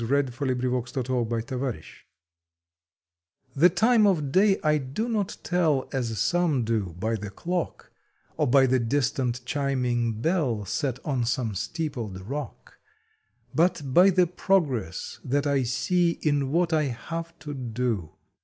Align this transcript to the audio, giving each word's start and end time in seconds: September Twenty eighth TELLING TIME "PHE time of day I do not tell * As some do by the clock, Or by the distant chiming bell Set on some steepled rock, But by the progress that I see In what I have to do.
September 0.03 0.23
Twenty 0.31 0.75
eighth 0.75 0.93
TELLING 0.93 1.43
TIME 1.43 1.83
"PHE 3.59 3.69
time 3.75 4.07
of 4.07 4.31
day 4.31 4.59
I 4.63 4.79
do 4.79 5.07
not 5.07 5.37
tell 5.43 5.87
* 5.91 5.93
As 5.93 6.17
some 6.17 6.63
do 6.63 6.95
by 6.97 7.13
the 7.15 7.29
clock, 7.29 7.91
Or 8.35 8.47
by 8.47 8.65
the 8.65 8.79
distant 8.79 9.45
chiming 9.45 10.13
bell 10.19 10.65
Set 10.65 10.97
on 11.05 11.23
some 11.25 11.53
steepled 11.53 12.19
rock, 12.21 12.79
But 13.53 13.93
by 13.93 14.09
the 14.09 14.25
progress 14.25 15.19
that 15.23 15.45
I 15.45 15.61
see 15.61 16.17
In 16.23 16.51
what 16.51 16.73
I 16.73 16.85
have 16.85 17.37
to 17.37 17.53
do. 17.53 18.15